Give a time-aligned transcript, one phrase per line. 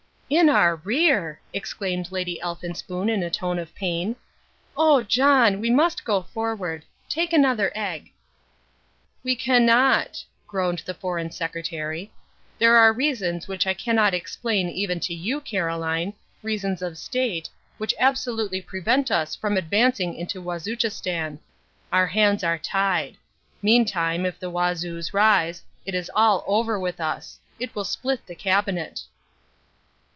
[0.33, 4.15] "In our rear!" exclaimed Lady Elphinspoon in a tone of pain.
[4.77, 6.85] "Oh, John, we must go forward.
[7.09, 8.13] Take another egg."
[9.25, 12.13] "We cannot," groaned the Foreign Secretary.
[12.59, 17.93] "There are reasons which I cannot explain even to you, Caroline, reasons of State, which
[17.99, 21.39] absolutely prevent us from advancing into Wazuchistan.
[21.91, 23.17] Our hands are tied.
[23.61, 27.37] Meantime if the Wazoos rise, it is all over with us.
[27.59, 29.01] It will split the Cabinet."